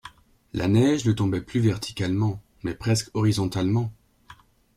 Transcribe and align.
La 0.53 0.67
neige 0.67 1.05
ne 1.05 1.11
tombait 1.13 1.43
plus 1.43 1.59
verticalement, 1.59 2.41
mais 2.63 2.73
presque 2.73 3.11
horizontalement. 3.13 3.93